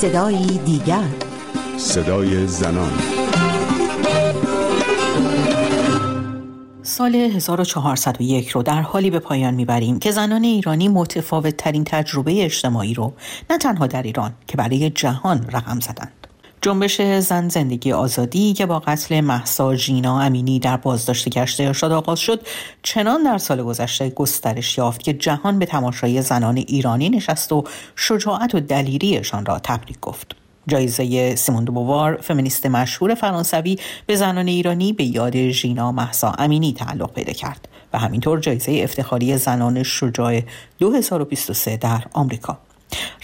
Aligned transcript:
صدای 0.00 0.58
دیگر 0.64 1.04
صدای 1.76 2.46
زنان 2.46 2.92
سال 6.82 7.14
1401 7.14 8.48
رو 8.48 8.62
در 8.62 8.82
حالی 8.82 9.10
به 9.10 9.18
پایان 9.18 9.54
می‌بریم 9.54 9.98
که 9.98 10.10
زنان 10.10 10.44
ایرانی 10.44 10.88
متفاوت 10.88 11.56
ترین 11.56 11.84
تجربه 11.84 12.44
اجتماعی 12.44 12.94
رو 12.94 13.12
نه 13.50 13.58
تنها 13.58 13.86
در 13.86 14.02
ایران 14.02 14.34
که 14.46 14.56
برای 14.56 14.90
جهان 14.90 15.46
رقم 15.52 15.80
زدند. 15.80 16.17
جنبش 16.62 17.00
زن 17.02 17.48
زندگی 17.48 17.92
آزادی 17.92 18.52
که 18.52 18.66
با 18.66 18.78
قتل 18.78 19.20
محسا 19.20 19.76
جینا 19.76 20.20
امینی 20.20 20.58
در 20.58 20.76
بازداشت 20.76 21.28
گشت 21.28 21.60
ارشاد 21.60 21.92
آغاز 21.92 22.18
شد 22.18 22.46
چنان 22.82 23.22
در 23.22 23.38
سال 23.38 23.62
گذشته 23.62 24.10
گسترش 24.10 24.78
یافت 24.78 25.02
که 25.02 25.12
جهان 25.12 25.58
به 25.58 25.66
تماشای 25.66 26.22
زنان 26.22 26.56
ایرانی 26.56 27.08
نشست 27.08 27.52
و 27.52 27.64
شجاعت 27.96 28.54
و 28.54 28.60
دلیریشان 28.60 29.46
را 29.46 29.58
تبریک 29.58 30.00
گفت. 30.00 30.36
جایزه 30.68 31.36
سیمون 31.36 31.64
بووار 31.64 32.16
فمینیست 32.16 32.66
مشهور 32.66 33.14
فرانسوی 33.14 33.78
به 34.06 34.16
زنان 34.16 34.48
ایرانی 34.48 34.92
به 34.92 35.04
یاد 35.04 35.36
ژینا 35.36 35.92
محسا 35.92 36.30
امینی 36.38 36.72
تعلق 36.72 37.12
پیدا 37.12 37.32
کرد 37.32 37.68
و 37.92 37.98
همینطور 37.98 38.40
جایزه 38.40 38.80
افتخاری 38.84 39.36
زنان 39.36 39.82
شجاع 39.82 40.40
2023 40.78 41.76
در 41.76 42.04
آمریکا. 42.12 42.58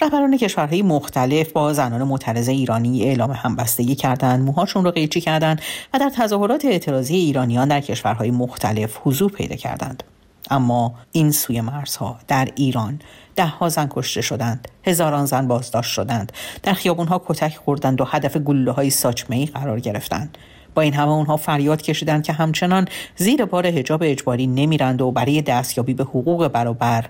رهبران 0.01 0.37
کشورهای 0.37 0.83
مختلف 0.83 1.53
با 1.53 1.73
زنان 1.73 2.03
معترض 2.03 2.49
ایرانی 2.49 3.03
اعلام 3.03 3.31
همبستگی 3.31 3.95
کردند 3.95 4.45
موهاشون 4.45 4.85
رو 4.85 4.91
قیچی 4.91 5.21
کردند 5.21 5.63
و 5.95 5.99
در 5.99 6.11
تظاهرات 6.17 6.65
اعتراضی 6.65 7.17
ایرانیان 7.17 7.69
در 7.69 7.81
کشورهای 7.81 8.31
مختلف 8.31 8.99
حضور 9.05 9.31
پیدا 9.33 9.57
کردند. 9.57 10.03
اما 10.51 10.95
این 11.13 11.31
سوی 11.31 11.61
مرزها 11.61 12.19
در 12.29 12.49
ایران 12.55 13.01
ده 13.37 13.47
ها 13.47 13.69
زن 13.69 13.89
کشته 13.91 14.21
شدند 14.21 14.69
هزاران 14.85 15.27
زن 15.27 15.49
بازداشت 15.49 15.93
شدند 15.93 16.33
در 16.63 16.73
خیابونها 16.73 17.23
کتک 17.27 17.57
خوردند 17.57 18.01
و 18.01 18.05
هدف 18.05 18.37
گلوله 18.37 18.71
های 18.71 18.91
ساچمه 18.91 19.47
قرار 19.47 19.81
گرفتند. 19.81 20.39
با 20.75 20.83
این 20.83 20.95
همه 20.95 21.11
اونها 21.11 21.37
فریاد 21.37 21.83
کشیدند 21.83 22.25
که 22.25 22.33
همچنان 22.33 22.89
زیر 23.17 23.45
بار 23.45 23.67
حجاب 23.67 24.03
اجباری 24.05 24.47
نمیرند 24.47 25.03
و 25.03 25.11
برای 25.11 25.43
دستیابی 25.43 25.95
به 25.95 26.05
حقوق 26.05 26.49
برابر 26.49 27.05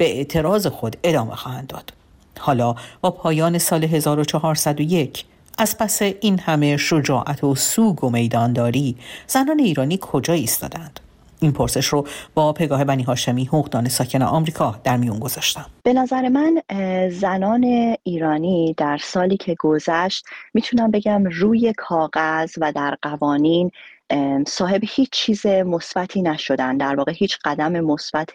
به 0.00 0.16
اعتراض 0.16 0.66
خود 0.66 0.96
ادامه 1.04 1.34
خواهند 1.34 1.66
داد. 1.66 1.92
حالا 2.38 2.74
با 3.00 3.10
پایان 3.10 3.58
سال 3.58 3.84
1401 3.84 5.24
از 5.58 5.78
پس 5.78 6.02
این 6.02 6.38
همه 6.38 6.76
شجاعت 6.76 7.44
و 7.44 7.54
سوگ 7.54 8.04
و 8.04 8.10
میدانداری 8.10 8.96
زنان 9.26 9.58
ایرانی 9.58 9.98
کجا 10.00 10.34
ایستادند؟ 10.34 11.00
این 11.40 11.52
پرسش 11.52 11.86
رو 11.86 12.06
با 12.34 12.52
پگاه 12.52 12.84
بنی 12.84 13.02
هاشمی 13.02 13.44
حقوقدان 13.44 13.88
ساکن 13.88 14.22
آمریکا 14.22 14.74
در 14.84 14.96
میون 14.96 15.18
گذاشتم. 15.18 15.66
به 15.82 15.92
نظر 15.92 16.28
من 16.28 16.62
زنان 17.10 17.96
ایرانی 18.02 18.74
در 18.76 18.98
سالی 19.02 19.36
که 19.36 19.56
گذشت 19.58 20.24
می‌تونم 20.54 20.90
بگم 20.90 21.24
روی 21.24 21.74
کاغذ 21.76 22.54
و 22.60 22.72
در 22.72 22.96
قوانین 23.02 23.70
صاحب 24.46 24.80
هیچ 24.82 25.10
چیز 25.10 25.46
مثبتی 25.46 26.22
نشدن. 26.22 26.76
در 26.76 26.96
واقع 26.96 27.12
هیچ 27.12 27.38
قدم 27.44 27.80
مثبت 27.80 28.30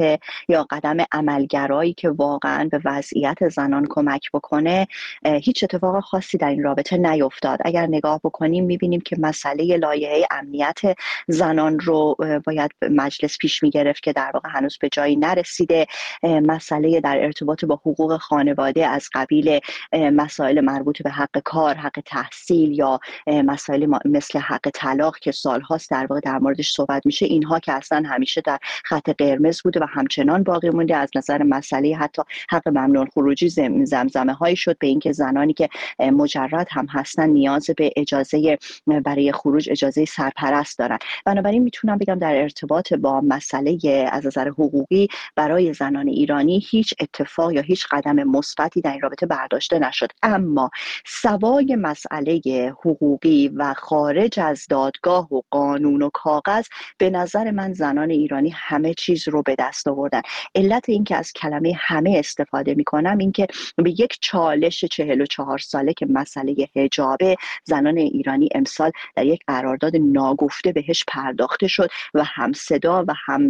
یا 0.50 0.68
قدم 0.70 0.98
عملگرایی 1.12 1.94
که 1.94 2.10
واقعا 2.10 2.70
به 2.72 2.82
وضعیت 2.86 3.50
زنان 3.50 3.86
کمک 3.90 4.32
بکنه 4.34 4.88
هیچ 5.26 5.64
اتفاق 5.64 6.04
خاصی 6.04 6.38
در 6.38 6.50
این 6.50 6.64
رابطه 6.64 6.98
نیفتاد. 6.98 7.60
اگر 7.66 7.88
نگاه 7.88 8.20
بکنیم 8.24 8.66
می‌بینیم 8.66 9.02
که 9.02 9.16
مسئله 9.20 9.78
لایحه 9.78 10.28
امنیت 10.32 10.80
زنان 11.28 11.80
رو 11.80 12.16
باید 12.46 12.72
مجلس 12.82 13.38
پیش 13.38 13.64
می‌گرفت 13.64 14.04
که 14.04 14.14
در 14.14 14.32
واقع 14.34 14.50
هنوز 14.52 14.78
به 14.82 14.90
جایی 14.90 15.16
نرسیده. 15.16 15.86
مسئله 16.24 17.02
در 17.02 17.18
ارتباط 17.24 17.66
با 17.66 17.76
حقوق 17.76 18.18
خانواده 18.18 18.88
از 18.88 19.10
قبیل 19.14 19.60
مسائل 19.94 20.62
مربوط 20.62 21.02
به 21.02 21.10
حق 21.10 21.40
کار 21.44 21.76
حق 21.76 22.00
تحصیل 22.06 22.72
یا 22.72 23.00
مسائل 23.28 23.98
مثل 24.06 24.40
حق 24.40 24.70
طلاق 24.74 25.20
که 25.20 25.32
سال 25.32 25.62
هاست 25.70 25.92
در 25.92 26.08
واقع 26.10 26.20
در 26.20 26.40
موردش 26.40 26.72
صحبت 26.72 27.06
میشه 27.06 27.26
اینها 27.26 27.60
که 27.60 27.74
اصلا 27.74 28.04
همیشه 28.06 28.42
در 28.42 28.60
خط 28.86 29.10
قرمز 29.10 29.62
بوده 29.62 29.80
و 29.80 29.86
همچنان 29.90 30.44
باقی 30.44 30.70
مونده. 30.70 30.96
از 30.96 31.10
نظر 31.16 31.44
مسئله 31.44 31.96
حتی 31.96 32.22
حق 32.50 32.68
ممنون 32.68 33.08
خروجی 33.14 33.50
زمزمه 33.86 34.34
هایی 34.34 34.56
شد 34.56 34.78
به 34.78 34.88
اینکه 34.88 35.12
زنانی 35.12 35.54
که 35.54 35.70
مجرد 36.00 36.68
هم 36.72 36.88
هستن 36.90 37.30
نیاز 37.30 37.70
به 37.78 37.92
اجازه 37.96 38.58
برای 39.04 39.32
خروج 39.32 39.70
اجازه 39.70 40.06
سرپرست 40.06 40.80
دارن. 40.80 40.98
بنابراین 41.26 41.64
می‌تونم 41.64 41.98
بگم 41.98 42.20
در 42.20 42.36
ارتباط 42.36 42.94
با 42.94 43.22
مسئله 43.22 43.78
از 44.12 44.26
نظر 44.26 44.48
حقوقی 44.48 45.08
برای 45.36 45.74
زنان 45.74 46.08
ایرانی 46.08 46.66
هیچ 46.70 46.94
اتفاق 47.00 47.52
یا 47.52 47.62
هیچ 47.62 47.88
قدم 47.92 48.24
مثبتی 48.24 48.82
در 48.82 48.92
این 48.92 49.02
رابطه 49.02 49.26
برداشته 49.26 49.80
نشد. 49.80 50.12
اما 50.24 50.70
سوای 51.06 51.76
مسئله 51.76 52.42
حقوقی 52.86 53.48
و 53.48 53.74
خارج 53.74 54.40
از 54.40 54.66
دادگاه 54.70 55.34
و 55.34 55.42
قانون 55.56 56.02
و 56.02 56.10
کاغذ 56.14 56.66
به 56.98 57.10
نظر 57.10 57.52
من 57.52 57.74
زنان 57.74 58.10
ایرانی 58.10 58.50
همه 58.50 58.94
چیز 58.94 59.28
رو 59.28 59.44
به 59.44 59.56
دست 59.60 59.88
آوردن. 59.88 60.22
علت 60.56 60.90
اینکه 60.90 61.16
از 61.16 61.34
کلمه 61.34 61.74
همه 61.80 62.16
استفاده 62.18 62.74
می‌کنم 62.74 63.18
اینکه 63.18 63.48
به 63.78 63.92
یک 63.92 64.18
چالش 64.22 64.86
چهل 64.86 65.22
و 65.22 65.26
چهار 65.26 65.58
ساله 65.58 65.94
که 65.94 66.06
مسئله 66.10 66.56
حجابه 66.76 67.36
زنان 67.64 67.98
ایرانی 67.98 68.50
امسال 68.56 68.92
در 69.16 69.26
یک 69.26 69.42
قرارداد 69.48 69.96
ناگفته 69.96 70.72
بهش 70.72 71.04
پرداخته 71.08 71.68
شد 71.68 71.90
و 72.14 72.24
هم 72.24 72.54
صدا 72.54 73.06
و 73.08 73.14
هم 73.26 73.50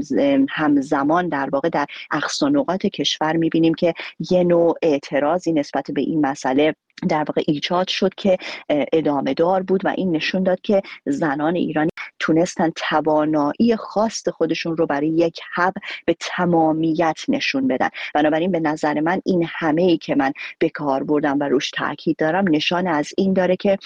همزمان 0.49 1.29
در 1.29 1.49
واقع 1.49 1.69
در 1.69 1.85
اقصا 2.11 2.49
نقاط 2.49 2.85
کشور 2.85 3.35
می‌بینیم 3.35 3.73
که 3.73 3.93
یه 4.31 4.43
نوع 4.43 4.75
اعتراضی 4.81 5.53
نسبت 5.53 5.91
به 5.91 6.01
این 6.01 6.25
مسئله 6.25 6.75
در 7.09 7.25
واقع 7.27 7.41
ایجاد 7.47 7.87
شد 7.87 8.13
که 8.15 8.37
ادامه 8.69 9.33
دار 9.33 9.63
بود 9.63 9.85
و 9.85 9.93
این 9.97 10.15
نشون 10.15 10.43
داد 10.43 10.61
که 10.61 10.81
زنان 11.05 11.55
ایرانی 11.55 11.89
تونستن 12.19 12.71
توانایی 12.75 13.75
خاص 13.75 14.27
خودشون 14.27 14.77
رو 14.77 14.85
برای 14.85 15.07
یک 15.07 15.39
حق 15.53 15.73
به 16.05 16.15
تمامیت 16.19 17.19
نشون 17.27 17.67
بدن. 17.67 17.89
بنابراین 18.13 18.51
به 18.51 18.59
نظر 18.59 18.99
من 18.99 19.21
این 19.25 19.47
همه 19.49 19.81
ای 19.81 19.97
که 19.97 20.15
من 20.15 20.33
به 20.59 20.69
کار 20.69 21.03
بردم 21.03 21.39
و 21.39 21.43
روش 21.43 21.71
تاکید 21.71 22.17
دارم 22.17 22.45
نشان 22.47 22.87
از 22.87 23.09
این 23.17 23.33
داره 23.33 23.55
که 23.55 23.77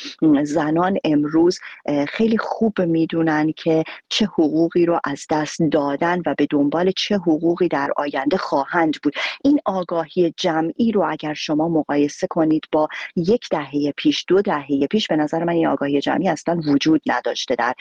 زنان 0.44 0.98
امروز 1.04 1.60
خیلی 2.08 2.38
خوب 2.38 2.82
می‌دونن 2.82 3.52
که 3.52 3.84
چه 4.10 4.26
حقوقی 4.26 4.86
رو 4.86 5.00
از 5.04 5.26
دست 5.30 5.62
دادن 5.72 6.22
و 6.26 6.36
به 6.38 6.48
دنبال 6.50 6.92
چه 6.92 7.16
حقوقی 7.16 7.68
در 7.68 7.92
آینده 7.98 8.38
خواهند 8.38 8.96
بود. 9.04 9.14
این 9.44 9.60
آگاهی 9.66 10.34
جمعی 10.38 10.92
رو 10.92 11.06
اگر 11.10 11.34
شما 11.34 11.70
مقایسه 11.70 12.28
کنید 12.28 12.64
با 12.72 12.88
یک 13.16 13.50
دهه 13.52 13.92
پیش 13.98 14.26
دو 14.28 14.42
دهه 14.42 14.88
پیش 14.90 15.08
به 15.08 15.16
نظر 15.16 15.44
من 15.44 15.54
این 15.54 15.68
آگاهی 15.68 16.02
جمعی 16.02 16.30
اصلا 16.30 16.62
وجود 16.68 17.02
نداشته. 17.08 17.56
در 17.56 17.74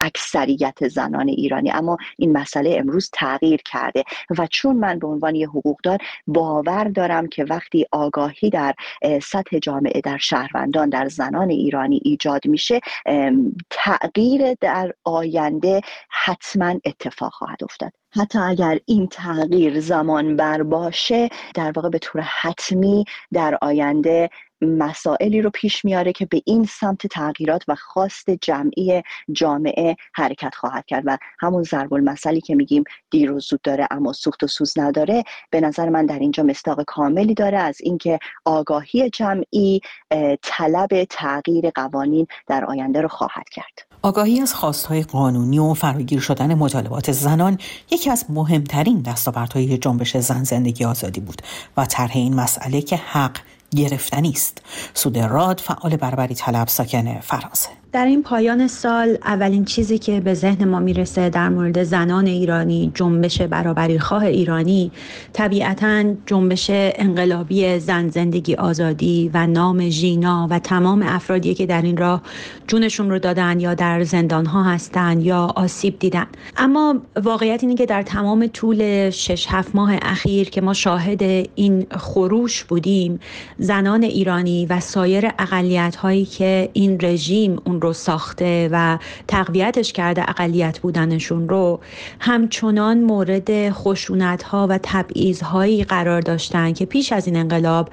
اکثریت 0.00 0.88
زنان 0.88 1.28
ایرانی. 1.28 1.70
اما 1.70 1.96
این 2.18 2.32
مسئله 2.32 2.76
امروز 2.78 3.10
تغییر 3.12 3.60
کرده 3.64 4.04
و 4.38 4.46
چون 4.46 4.76
من 4.76 4.98
به 4.98 5.06
عنوان 5.06 5.34
یه 5.34 5.48
حقوقدار 5.48 5.98
باور 6.26 6.84
دارم 6.84 7.28
که 7.28 7.44
وقتی 7.44 7.86
آگاهی 7.92 8.50
در 8.50 8.74
سطح 9.22 9.58
جامعه 9.58 10.00
در 10.00 10.18
شهروندان 10.18 10.88
در 10.88 11.08
زنان 11.08 11.50
ایرانی 11.50 12.00
ایجاد 12.04 12.46
میشه 12.46 12.80
تغییر 13.70 14.54
در 14.60 14.92
آینده 15.04 15.80
حتما 16.08 16.74
اتفاق 16.84 17.32
خواهد 17.32 17.64
افتاد. 17.64 17.99
حتی 18.12 18.38
اگر 18.38 18.78
این 18.86 19.06
تغییر 19.06 19.80
زمان 19.80 20.36
بر 20.36 20.62
باشه 20.62 21.28
در 21.54 21.72
واقع 21.76 21.88
به 21.88 21.98
طور 21.98 22.20
حتمی 22.20 23.04
در 23.32 23.58
آینده 23.62 24.30
مسائلی 24.62 25.42
رو 25.42 25.50
پیش 25.50 25.84
میاره 25.84 26.12
که 26.12 26.26
به 26.26 26.42
این 26.46 26.64
سمت 26.64 27.06
تغییرات 27.06 27.64
و 27.68 27.74
خواست 27.74 28.30
جمعی 28.30 29.02
جامعه 29.32 29.96
حرکت 30.14 30.54
خواهد 30.54 30.86
کرد. 30.86 31.02
و 31.06 31.18
همون 31.40 31.62
ضرب 31.62 31.94
المثلی 31.94 32.40
که 32.40 32.54
میگیم 32.54 32.84
دیر 33.10 33.32
و 33.32 33.40
زود 33.40 33.62
داره 33.62 33.88
اما 33.90 34.12
سوخت 34.12 34.42
و 34.42 34.46
سوز 34.46 34.78
نداره 34.78 35.24
به 35.50 35.60
نظر 35.60 35.88
من 35.88 36.06
در 36.06 36.18
اینجا 36.18 36.42
مستاق 36.42 36.82
کاملی 36.82 37.34
داره 37.34 37.58
از 37.58 37.76
اینکه 37.80 38.18
آگاهی 38.44 39.10
جمعی 39.10 39.80
طلب 40.42 41.04
تغییر 41.04 41.70
قوانین 41.70 42.26
در 42.46 42.64
آینده 42.64 43.00
رو 43.00 43.08
خواهد 43.08 43.48
کرد. 43.48 43.89
آگاهی 44.02 44.40
از 44.40 44.54
خواستهای 44.54 45.02
قانونی 45.02 45.58
و 45.58 45.74
فراگیر 45.74 46.20
شدن 46.20 46.54
مطالبات 46.54 47.12
زنان 47.12 47.58
یکی 47.90 48.10
از 48.10 48.24
مهمترین 48.28 49.00
دستاوردهای 49.00 49.78
جنبش 49.78 50.16
زن 50.16 50.44
زندگی 50.44 50.84
آزادی 50.84 51.20
بود 51.20 51.42
و 51.76 51.86
طرح 51.86 52.12
این 52.14 52.34
مسئله 52.34 52.82
که 52.82 52.96
حق 52.96 53.36
گرفتنی 53.76 54.30
است. 54.30 54.62
سود 54.94 55.18
راد 55.18 55.60
فعال 55.60 55.96
برابری 55.96 56.34
طلب 56.34 56.68
ساکن 56.68 57.20
فرانسه. 57.20 57.79
در 57.92 58.06
این 58.06 58.22
پایان 58.22 58.68
سال 58.68 59.18
اولین 59.24 59.64
چیزی 59.64 59.98
که 59.98 60.20
به 60.20 60.34
ذهن 60.34 60.68
ما 60.68 60.78
می‌رسه 60.78 61.30
در 61.30 61.48
مورد 61.48 61.82
زنان 61.82 62.26
ایرانی 62.26 62.90
جنبش 62.94 63.42
برابری 63.42 63.98
خواه 63.98 64.24
ایرانی 64.24 64.92
طبیعتا 65.32 66.04
جنبش 66.26 66.66
انقلابی 66.70 67.78
زن 67.78 68.08
زندگی 68.08 68.54
آزادی 68.54 69.30
و 69.34 69.46
نام 69.46 69.88
ژینا 69.88 70.46
و 70.50 70.58
تمام 70.58 71.02
افرادی 71.02 71.54
که 71.54 71.66
در 71.66 71.82
این 71.82 71.96
راه 71.96 72.22
جونشون 72.66 73.10
رو 73.10 73.18
دادن 73.18 73.60
یا 73.60 73.74
در 73.74 74.04
زندان 74.04 74.46
ها 74.46 74.62
هستن 74.62 75.20
یا 75.20 75.52
آسیب 75.56 75.98
دیدن. 75.98 76.26
اما 76.56 76.96
واقعیت 77.24 77.62
اینه 77.62 77.74
که 77.74 77.86
در 77.86 78.02
تمام 78.02 78.46
طول 78.46 79.10
شش 79.10 79.46
هفت 79.48 79.74
ماه 79.74 79.92
اخیر 80.02 80.50
که 80.50 80.60
ما 80.60 80.72
شاهد 80.72 81.22
این 81.54 81.86
خروش 81.90 82.64
بودیم 82.64 83.20
زنان 83.58 84.02
ایرانی 84.02 84.66
و 84.66 84.80
سایر 84.80 85.30
اقلیت 85.38 85.96
هایی 85.96 86.24
که 86.24 86.70
این 86.72 86.98
رژیم 87.00 87.58
اون 87.64 87.79
رو 87.80 87.92
ساخته 87.92 88.68
و 88.72 88.98
تقویتش 89.28 89.92
کرده 89.92 90.30
اقلیت 90.30 90.78
بودنشون 90.78 91.48
رو 91.48 91.80
همچنان 92.20 93.00
مورد 93.00 93.70
خشونت 93.70 94.42
ها 94.42 94.66
و 94.70 94.78
تبعیض 94.82 95.42
هایی 95.42 95.84
قرار 95.84 96.20
داشتن 96.20 96.72
که 96.72 96.84
پیش 96.84 97.12
از 97.12 97.26
این 97.26 97.36
انقلاب 97.36 97.88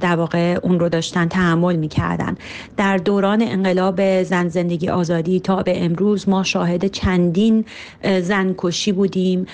در 0.00 0.16
واقع 0.16 0.58
اون 0.62 0.80
رو 0.80 0.88
داشتن 0.88 1.28
تحمل 1.28 1.76
می‌کردن. 1.76 2.36
در 2.76 2.96
دوران 2.96 3.42
انقلاب 3.42 4.22
زن 4.22 4.48
زندگی 4.48 4.88
آزادی 4.88 5.40
تا 5.40 5.62
به 5.62 5.84
امروز 5.84 6.28
ما 6.28 6.42
شاهد 6.42 6.86
چندین 6.86 7.64
زن 8.22 8.54
کشی 8.58 8.92
بودیم. 8.92 9.46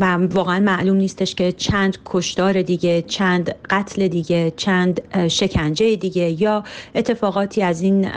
و 0.00 0.04
واقعا 0.14 0.60
معلوم 0.60 0.96
نیستش 0.96 1.34
که 1.34 1.52
چند 1.52 1.98
کشدار 2.04 2.62
دیگه 2.62 3.02
چند 3.02 3.54
قتل 3.70 4.08
دیگه 4.08 4.52
چند 4.56 5.00
شکنجه 5.28 5.96
دیگه 5.96 6.42
یا 6.42 6.64
اتفاقاتی 6.94 7.62
از 7.62 7.82
این 7.82 8.10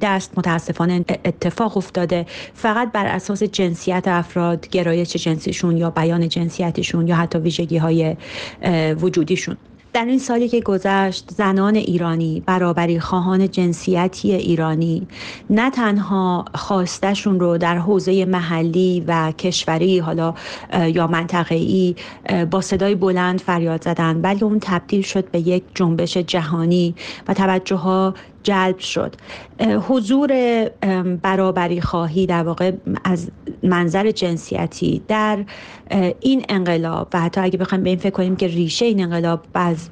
دست 0.00 0.19
متاسفانه 0.36 1.04
اتفاق 1.24 1.76
افتاده. 1.76 2.26
فقط 2.54 2.92
بر 2.92 3.06
اساس 3.06 3.42
جنسیت 3.42 4.08
افراد 4.08 4.68
گرایش 4.68 5.16
جنسیشون 5.16 5.76
یا 5.76 5.90
بیان 5.90 6.28
جنسیتشون 6.28 7.08
یا 7.08 7.16
حتی 7.16 7.38
ویژگی 7.38 7.76
های 7.76 8.16
وجودیشون. 9.00 9.56
در 9.92 10.04
این 10.04 10.18
سالی 10.18 10.48
که 10.48 10.60
گذشت 10.60 11.30
زنان 11.36 11.76
ایرانی 11.76 12.42
برابری 12.46 13.00
خواهان 13.00 13.50
جنسیتی 13.50 14.32
ایرانی 14.32 15.06
نه 15.50 15.70
تنها 15.70 16.44
خواستشون 16.54 17.40
رو 17.40 17.58
در 17.58 17.78
حوزه 17.78 18.24
محلی 18.24 19.04
و 19.06 19.32
کشوری 19.32 19.98
حالا 19.98 20.34
یا 20.94 21.06
منطقه‌ای 21.06 21.94
با 22.50 22.60
صدای 22.60 22.94
بلند 22.94 23.40
فریاد 23.40 23.84
زدن 23.84 24.22
بلکه 24.22 24.44
اون 24.44 24.58
تبدیل 24.60 25.02
شد 25.02 25.30
به 25.30 25.38
یک 25.38 25.62
جنبش 25.74 26.16
جهانی 26.16 26.94
و 27.28 27.34
توجه 27.34 27.76
ها 27.76 28.14
جلب 28.42 28.78
شد. 28.78 29.14
حضور 29.88 30.30
برابری 31.22 31.80
خواهی 31.80 32.26
در 32.26 32.42
واقع 32.42 32.72
از 33.04 33.30
منظر 33.62 34.10
جنسیتی 34.10 35.02
در 35.08 35.44
این 36.20 36.44
انقلاب 36.48 37.08
و 37.14 37.20
حتی 37.20 37.40
اگه 37.40 37.58
بخوایم 37.58 37.84
به 37.84 37.90
این 37.90 37.98
فکر 37.98 38.10
کنیم 38.10 38.36
که 38.36 38.46
ریشه 38.46 38.84
این 38.84 39.02
انقلاب 39.02 39.40
از 39.54 39.88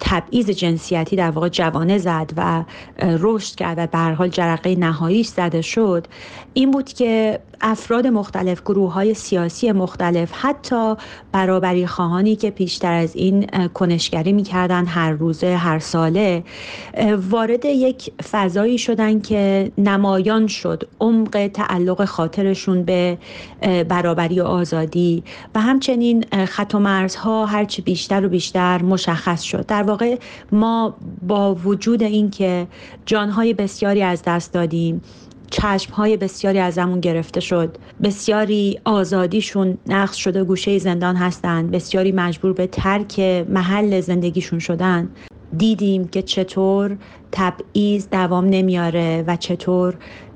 تبعیض 0.00 0.50
جنسیتی 0.50 1.16
در 1.16 1.30
واقع 1.30 1.48
جوانه 1.48 1.98
زد 1.98 2.32
و 2.36 2.64
رشد 2.98 3.54
کرد 3.54 3.78
و 3.78 3.86
به 3.86 3.98
حال 3.98 4.28
جرقه 4.28 4.76
نهاییش 4.76 5.26
زده 5.26 5.62
شد 5.62 6.06
این 6.54 6.70
بود 6.70 6.92
که 6.92 7.40
افراد 7.60 8.06
مختلف 8.06 8.62
گروه 8.62 8.92
های 8.92 9.14
سیاسی 9.14 9.72
مختلف 9.72 10.30
حتی 10.32 10.94
برابری 11.32 11.86
خواهانی 11.86 12.36
که 12.36 12.50
پیشتر 12.50 12.92
از 12.92 13.16
این 13.16 13.46
کنشگری 13.74 14.32
می‌کردن 14.32 14.86
هر 14.86 15.12
روزه 15.12 15.56
هر 15.56 15.78
ساله 15.78 16.44
وارد 17.30 17.64
یک 17.76 18.12
فضایی 18.22 18.78
شدن 18.78 19.20
که 19.20 19.72
نمایان 19.78 20.46
شد 20.46 20.88
عمق 21.00 21.50
تعلق 21.54 22.04
خاطرشون 22.04 22.82
به 22.82 23.18
برابری 23.88 24.40
و 24.40 24.44
آزادی 24.44 25.22
و 25.54 25.60
همچنین 25.60 26.24
خط 26.46 26.74
و 26.74 26.78
مرزها 26.78 27.46
هرچی 27.46 27.82
بیشتر 27.82 28.26
و 28.26 28.28
بیشتر 28.28 28.82
مشخص 28.82 29.42
شد. 29.42 29.66
در 29.66 29.82
واقع 29.82 30.18
ما 30.52 30.96
با 31.22 31.54
وجود 31.54 32.02
اینکه 32.02 32.66
جانهای 33.06 33.54
بسیاری 33.54 34.02
از 34.02 34.22
دست 34.26 34.52
دادیم 34.52 35.02
چشم 35.50 35.92
های 35.92 36.16
بسیاری 36.16 36.58
ازمون 36.58 37.00
گرفته 37.00 37.40
شد 37.40 37.76
بسیاری 38.02 38.80
آزادیشون 38.84 39.78
نقص 39.86 40.16
شده 40.16 40.44
گوشه 40.44 40.78
زندان 40.78 41.16
هستند 41.16 41.70
بسیاری 41.70 42.12
مجبور 42.12 42.52
به 42.52 42.66
ترک 42.66 43.20
محل 43.48 44.00
زندگیشون 44.00 44.58
شدن. 44.58 45.08
دیدیم 45.58 46.08
که 46.08 46.22
چطور 46.22 46.96
تبعیض 47.32 48.08
دوام 48.08 48.44
نمیاره 48.44 49.24
و 49.26 49.36
چطور 49.36 49.94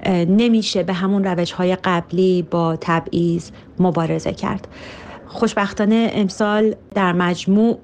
نمیشه 0.09 0.83
به 0.83 0.93
همون 0.93 1.25
روش 1.25 1.53
های 1.53 1.77
قبلی 1.77 2.43
با 2.43 2.77
تبعیض 2.81 3.51
مبارزه 3.79 4.33
کرد. 4.33 4.69
خوشبختانه 5.27 6.11
امسال 6.15 6.75
در 6.95 7.13
مجموع 7.13 7.79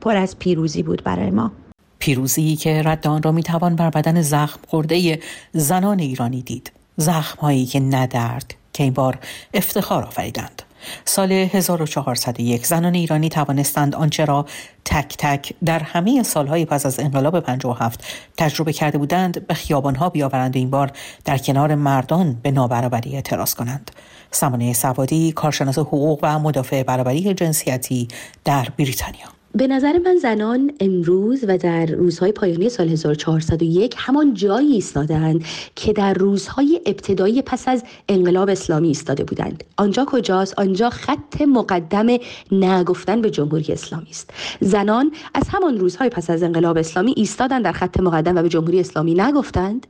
پر 0.00 0.16
از 0.16 0.38
پیروزی 0.38 0.82
بود 0.82 1.04
برای 1.04 1.30
ما. 1.30 1.52
پیروزی 1.98 2.56
که 2.56 2.82
رد 2.84 3.06
آن 3.06 3.22
را 3.22 3.32
می‌توان 3.32 3.76
بر 3.76 3.90
بدن 3.90 4.22
زخم 4.22 4.60
خورده 4.68 5.18
زنان 5.52 5.98
ایرانی 5.98 6.42
دید. 6.42 6.72
زخم 6.96 7.40
هایی 7.40 7.66
که 7.66 7.80
ندرد 7.80 8.54
که 8.72 8.84
این 8.84 8.92
بار 8.92 9.18
افتخار 9.54 10.02
آفریدند. 10.02 10.62
سال 11.04 11.32
1401 11.32 12.66
زنان 12.66 12.94
ایرانی 12.94 13.28
توانستند 13.28 13.94
آنچه 13.94 14.24
را 14.24 14.46
تک 14.84 15.16
تک 15.18 15.54
در 15.64 15.78
همه 15.78 16.22
سالهای 16.22 16.64
پس 16.64 16.86
از 16.86 17.00
انقلاب 17.00 17.40
57 17.40 18.04
تجربه 18.36 18.72
کرده 18.72 18.98
بودند 18.98 19.46
به 19.46 19.54
خیابانها 19.54 20.08
بیاورند 20.08 20.56
این 20.56 20.70
بار 20.70 20.92
در 21.24 21.38
کنار 21.38 21.74
مردان 21.74 22.32
به 22.42 22.50
نابرابری 22.50 23.14
اعتراض 23.14 23.54
کنند. 23.54 23.90
سمانه 24.30 24.72
سوادی 24.72 25.32
کارشناس 25.32 25.78
حقوق 25.78 26.18
و 26.22 26.38
مدافع 26.38 26.82
برابری 26.82 27.34
جنسیتی 27.34 28.08
در 28.44 28.68
بریتانیا. 28.78 29.33
به 29.56 29.66
نظر 29.66 29.98
من 29.98 30.16
زنان 30.16 30.70
امروز 30.80 31.44
و 31.48 31.58
در 31.58 31.86
روزهای 31.86 32.32
پایانی 32.32 32.68
سال 32.68 32.88
1401 32.88 33.94
همان 33.98 34.34
جایی 34.34 34.72
ایستادند 34.72 35.44
که 35.74 35.92
در 35.92 36.14
روزهای 36.14 36.80
ابتدایی 36.86 37.42
پس 37.42 37.68
از 37.68 37.84
انقلاب 38.08 38.48
اسلامی 38.48 38.88
ایستاده 38.88 39.24
بودند. 39.24 39.64
آنجا 39.76 40.04
کجاست؟ 40.04 40.58
آنجا 40.58 40.90
خط 40.90 41.42
مقدم 41.42 42.06
نگفتن 42.52 43.20
به 43.20 43.30
جمهوری 43.30 43.72
اسلامی 43.72 44.10
است. 44.10 44.30
زنان 44.60 45.12
از 45.34 45.48
همان 45.48 45.78
روزهای 45.78 46.08
پس 46.08 46.30
از 46.30 46.42
انقلاب 46.42 46.78
اسلامی 46.78 47.14
ایستادند 47.16 47.64
در 47.64 47.72
خط 47.72 48.00
مقدم 48.00 48.36
و 48.36 48.42
به 48.42 48.48
جمهوری 48.48 48.80
اسلامی 48.80 49.14
نگفتند 49.14 49.86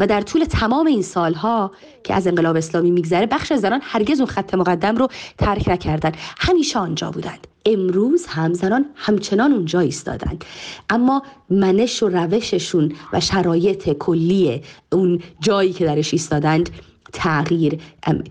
و 0.00 0.06
در 0.06 0.20
طول 0.20 0.44
تمام 0.44 0.86
این 0.86 1.02
سالها 1.02 1.70
که 2.04 2.14
از 2.14 2.26
انقلاب 2.26 2.56
اسلامی 2.56 2.90
میگذره 2.90 3.26
بخش 3.26 3.52
از 3.52 3.60
زنان 3.60 3.80
هرگز 3.82 4.20
اون 4.20 4.28
خط 4.28 4.54
مقدم 4.54 4.96
رو 4.96 5.08
ترک 5.38 5.68
نکردند. 5.68 6.16
همیشه 6.38 6.78
آنجا 6.78 7.10
بودند. 7.10 7.46
امروز 7.66 8.26
همزنان 8.26 8.84
همچنان 8.94 9.52
اونجا 9.52 9.80
ایستادند 9.80 10.44
اما 10.90 11.22
منش 11.50 12.02
و 12.02 12.08
روششون 12.08 12.92
و 13.12 13.20
شرایط 13.20 13.90
کلی 13.90 14.62
اون 14.92 15.22
جایی 15.40 15.72
که 15.72 15.84
درش 15.84 16.14
ایستادند 16.14 16.70
تغییر 17.12 17.78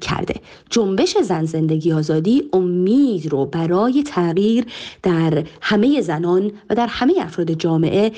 کرده. 0.01 0.35
جنبش 0.69 1.17
زن 1.17 1.45
زندگی 1.45 1.91
آزادی 1.91 2.43
امید 2.53 3.27
رو 3.31 3.45
برای 3.45 4.03
تغییر 4.03 4.65
در 5.03 5.43
همه 5.61 6.01
زنان 6.01 6.51
و 6.69 6.75
در 6.75 6.87
همه 6.89 7.13
افراد 7.19 7.51
جامعه 7.51 8.11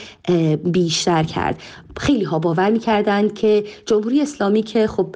بیشتر 0.63 1.24
کرد. 1.24 1.60
خیلی 1.98 2.24
ها 2.24 2.39
باور 2.39 2.70
می‌کردند 2.70 3.34
که 3.34 3.63
جمهوری 3.86 4.22
اسلامی 4.22 4.63
که 4.63 4.88
خب 4.88 5.15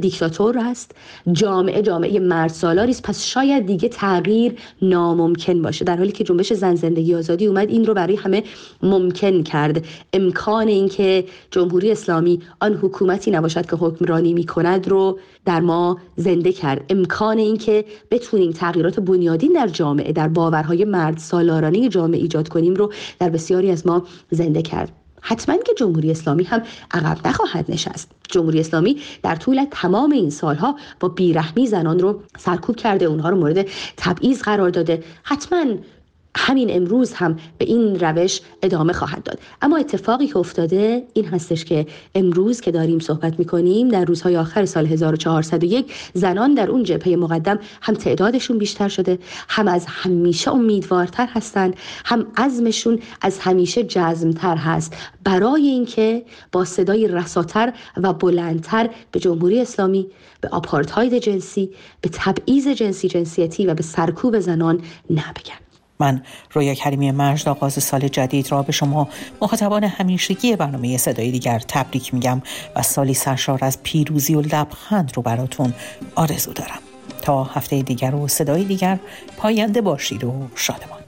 دیکتاتور 0.00 0.58
است 0.58 0.90
جامعه 1.32 1.82
جامعه 1.82 2.20
مرد 2.20 2.50
سالاری 2.50 2.90
است 2.90 3.02
پس 3.02 3.24
شاید 3.24 3.66
دیگه 3.66 3.88
تغییر 3.88 4.54
ناممکن 4.82 5.62
باشه. 5.62 5.84
در 5.84 5.96
حالی 5.96 6.12
که 6.12 6.24
جنبش 6.24 6.52
زن 6.52 6.74
زندگی 6.74 7.14
آزادی 7.14 7.46
اومد 7.46 7.70
این 7.70 7.84
رو 7.84 7.94
برای 7.94 8.16
همه 8.16 8.42
ممکن 8.82 9.42
کرد. 9.42 9.84
امکان 10.12 10.68
اینکه 10.68 11.24
جمهوری 11.50 11.90
اسلامی 11.90 12.40
آن 12.60 12.74
حکومتی 12.74 13.30
نباشد 13.30 13.66
که 13.70 13.76
حکمرانی 13.76 14.32
می‌کند 14.32 14.71
رو 14.78 15.18
در 15.44 15.60
ما 15.60 15.98
زنده 16.16 16.52
کرد. 16.52 16.84
امکان 16.88 17.38
اینکه 17.38 17.84
بتونیم 18.10 18.52
تغییرات 18.52 19.00
بنیادین 19.00 19.52
در 19.52 19.68
جامعه 19.68 20.12
در 20.12 20.28
باورهای 20.28 20.84
مرد 20.84 21.18
سالارانه 21.18 21.88
جامعه 21.88 22.20
ایجاد 22.20 22.48
کنیم 22.48 22.74
رو 22.74 22.92
در 23.18 23.28
بسیاری 23.28 23.70
از 23.70 23.86
ما 23.86 24.06
زنده 24.30 24.62
کرد. 24.62 24.92
حتما 25.24 25.56
که 25.56 25.74
جمهوری 25.74 26.10
اسلامی 26.10 26.44
هم 26.44 26.62
عقب 26.90 27.26
نخواهد 27.26 27.64
نشست. 27.68 28.10
جمهوری 28.28 28.60
اسلامی 28.60 28.96
در 29.22 29.36
طول 29.36 29.66
تمام 29.70 30.10
این 30.10 30.30
سالها 30.30 30.76
با 31.00 31.08
بیرحمی 31.08 31.66
زنان 31.66 31.98
رو 31.98 32.22
سرکوب 32.38 32.76
کرده 32.76 33.04
اونها 33.04 33.28
رو 33.28 33.36
مورد 33.36 33.66
تبعیض 33.96 34.42
قرار 34.42 34.70
داده. 34.70 35.02
حتما 35.22 35.64
همین 36.36 36.76
امروز 36.76 37.12
هم 37.12 37.38
به 37.58 37.64
این 37.64 38.00
روش 38.00 38.40
ادامه 38.62 38.92
خواهد 38.92 39.22
داد. 39.22 39.38
اما 39.62 39.76
اتفاقی 39.76 40.26
که 40.26 40.36
افتاده 40.36 41.02
این 41.14 41.24
هستش 41.24 41.64
که 41.64 41.86
امروز 42.14 42.60
که 42.60 42.70
داریم 42.70 42.98
صحبت 42.98 43.38
می‌کنیم 43.38 43.88
در 43.88 44.04
روزهای 44.04 44.36
آخر 44.36 44.64
سال 44.64 44.86
1401 44.86 45.94
زنان 46.14 46.54
در 46.54 46.70
اون 46.70 46.82
جبهه 46.82 47.16
مقدم 47.16 47.58
هم 47.82 47.94
تعدادشون 47.94 48.58
بیشتر 48.58 48.88
شده 48.88 49.18
هم 49.48 49.68
از 49.68 49.86
همیشه 49.88 50.50
امیدوارتر 50.50 51.26
هستند 51.26 51.76
هم 52.04 52.26
عزمشون 52.36 52.98
از 53.20 53.38
همیشه 53.38 53.82
جزمتر 53.82 54.56
هست. 54.56 54.96
برای 55.24 55.66
اینکه 55.66 56.22
با 56.52 56.64
صدای 56.64 57.08
رساتر 57.08 57.72
و 57.96 58.12
بلندتر 58.12 58.90
به 59.12 59.20
جمهوری 59.20 59.60
اسلامی 59.60 60.06
به 60.40 60.48
آپارتاید 60.48 61.14
جنسی 61.14 61.70
به 62.00 62.10
تبعیض 62.12 62.68
جنسی 62.68 63.08
جنسیتی 63.08 63.66
و 63.66 63.74
به 63.74 63.82
سرکوب 63.82 64.40
زنان 64.40 64.80
نبگن. 65.10 65.71
من 66.00 66.22
رویا 66.52 66.74
کریمی 66.74 67.10
مرجد 67.10 67.48
آغاز 67.48 67.84
سال 67.84 68.08
جدید 68.08 68.52
را 68.52 68.62
به 68.62 68.72
شما 68.72 69.08
مخاطبان 69.42 69.84
همیشگی 69.84 70.56
برنامه 70.56 70.96
صدای 70.96 71.30
دیگر 71.30 71.58
تبریک 71.58 72.14
میگم 72.14 72.42
و 72.76 72.82
سالی 72.82 73.14
سرشار 73.14 73.58
از 73.62 73.82
پیروزی 73.82 74.34
و 74.34 74.40
لبخند 74.40 75.12
رو 75.16 75.22
براتون 75.22 75.74
آرزو 76.14 76.52
دارم. 76.52 76.78
تا 77.22 77.44
هفته 77.44 77.82
دیگر 77.82 78.14
و 78.14 78.28
صدای 78.28 78.64
دیگر 78.64 78.98
پاینده 79.36 79.80
باشید 79.80 80.24
و 80.24 80.48
شادمان 80.54 81.01